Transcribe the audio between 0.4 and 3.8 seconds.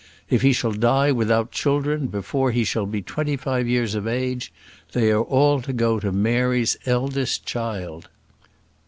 he shall die without children before he shall be twenty five